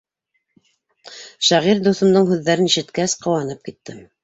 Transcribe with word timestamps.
Шағир 1.51 1.83
дуҫымдың 1.89 2.27
һүҙҙәрен 2.33 2.73
ишеткәс, 2.73 3.17
ҡыуанып 3.27 3.65
киттем. 3.71 4.05